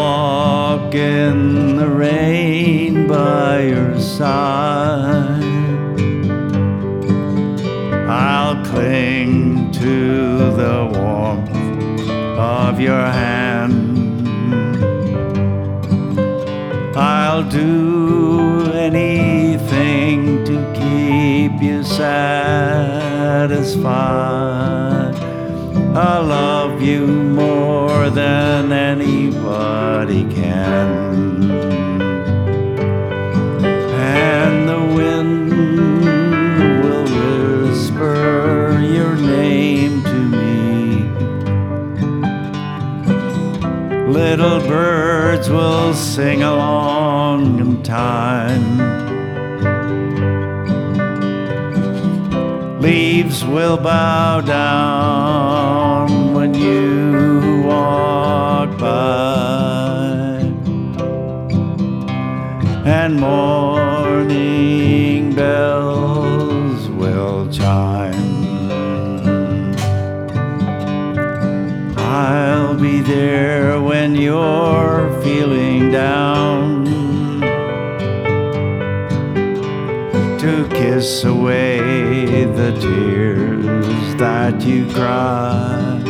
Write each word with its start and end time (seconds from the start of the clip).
Walk 0.00 0.94
in 0.94 1.76
the 1.76 1.86
rain 1.86 3.06
by 3.06 3.64
your 3.64 4.00
side. 4.00 5.44
I'll 8.08 8.64
cling 8.64 9.70
to 9.72 10.52
the 10.62 10.76
warmth 10.94 11.54
of 12.38 12.80
your 12.80 13.06
hand. 13.22 14.26
I'll 16.96 17.42
do 17.42 18.72
anything 18.72 20.44
to 20.46 20.56
keep 20.80 21.60
you 21.60 21.82
satisfied. 21.82 22.40
I 25.92 26.18
love 26.20 26.80
you 26.80 27.04
more 27.04 28.10
than 28.10 28.70
anybody 28.70 30.22
can. 30.32 31.50
And 33.64 34.68
the 34.68 34.78
wind 34.94 35.50
will 36.84 37.02
whisper 37.66 38.80
your 38.80 39.16
name 39.16 40.04
to 40.04 40.14
me. 40.14 41.08
Little 44.12 44.60
birds 44.60 45.50
will 45.50 45.92
sing 45.92 46.44
along 46.44 47.58
in 47.58 47.82
time. 47.82 48.78
Leaves 52.80 53.44
will 53.44 53.76
bow 53.76 54.40
down 54.40 55.69
be 72.80 73.02
there 73.02 73.78
when 73.78 74.14
you're 74.14 75.10
feeling 75.22 75.90
down 75.90 76.86
to 80.38 80.66
kiss 80.70 81.24
away 81.24 82.46
the 82.46 82.72
tears 82.80 84.14
that 84.14 84.62
you 84.62 84.86
cry. 84.92 86.02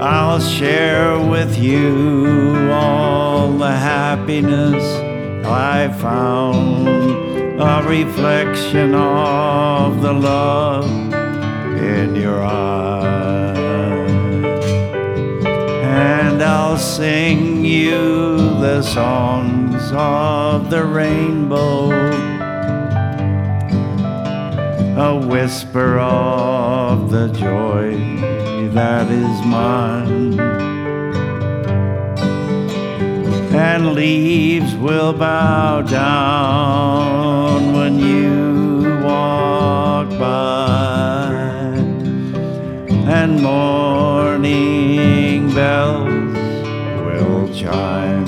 I'll 0.00 0.40
share 0.40 1.16
with 1.20 1.56
you 1.56 2.70
all 2.72 3.52
the 3.52 3.70
happiness 3.70 4.84
I 5.46 5.92
found, 6.00 6.88
a 7.60 7.84
reflection 7.86 8.94
of 8.96 10.02
the 10.02 10.12
love 10.12 11.05
in 11.86 12.16
your 12.16 12.42
eyes. 12.42 13.56
And 15.84 16.42
I'll 16.42 16.78
sing 16.78 17.64
you 17.64 18.36
the 18.60 18.82
songs 18.82 19.92
of 19.92 20.68
the 20.68 20.84
rainbow, 20.84 21.90
a 24.98 25.16
whisper 25.16 25.98
of 26.00 27.10
the 27.10 27.28
joy 27.28 27.96
that 28.72 29.10
is 29.10 29.46
mine. 29.46 30.40
And 33.54 33.94
leaves 33.94 34.74
will 34.74 35.12
bow 35.12 35.82
down 35.82 37.35
bells 45.56 46.36
will 47.06 47.48
chime. 47.54 48.26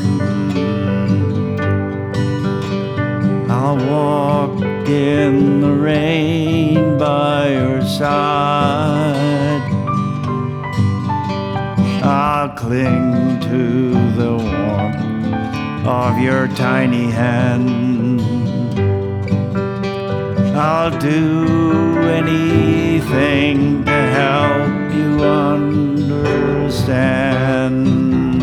I'll 3.50 3.76
walk 3.76 4.88
in 4.88 5.60
the 5.60 5.74
rain 5.74 6.96
by 6.96 7.50
your 7.50 7.82
side. 7.82 9.60
I'll 12.02 12.48
cling 12.56 13.38
to 13.50 13.92
the 14.20 14.34
warmth 14.50 15.86
of 15.86 16.18
your 16.18 16.48
tiny 16.56 17.10
hand. 17.10 18.22
I'll 20.56 20.98
do 20.98 21.98
anything 22.20 23.84
to 23.84 23.98
help 24.16 24.94
you 24.94 25.08
understand. 26.68 28.42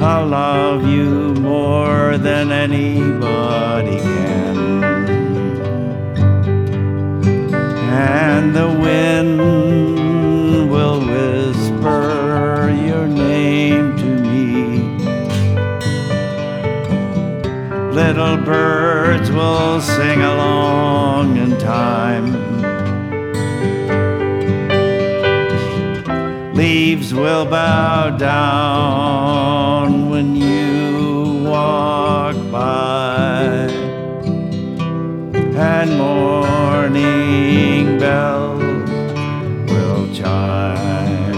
I'll 0.00 0.28
love 0.28 0.86
you 0.86 1.34
more 1.34 2.16
than 2.16 2.52
anybody 2.52 3.98
can. 3.98 4.56
And 7.90 8.54
the 8.54 8.68
wind 8.68 9.40
will 10.70 11.00
whisper 11.00 12.70
your 12.86 13.08
name 13.08 13.96
to 13.96 14.10
me. 14.30 15.02
Little 17.92 18.36
birds 18.36 19.28
will 19.32 19.80
sing 19.80 20.22
along 20.22 21.36
in 21.36 21.58
time. 21.58 22.59
Leaves 26.80 27.12
will 27.12 27.44
bow 27.44 28.08
down 28.16 30.08
when 30.08 30.34
you 30.34 31.44
walk 31.44 32.34
by, 32.50 33.68
and 35.74 35.98
morning 35.98 37.98
bells 37.98 38.62
will 39.70 40.08
chime. 40.14 41.36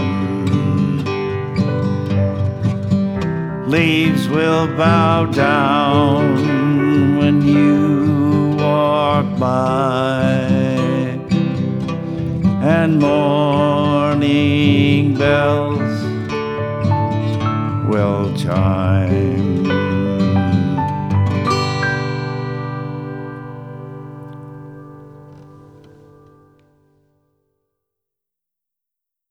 Leaves 3.67 4.29
will 4.29 4.67
bow 4.77 5.25
down 5.25 7.17
when 7.17 7.41
you 7.41 8.55
walk 8.57 9.25
by, 9.37 10.02